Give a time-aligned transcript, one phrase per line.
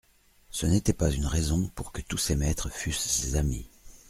[0.49, 3.69] Ce n'était pas une raison pour que tous ses maîtres fussent ses amis.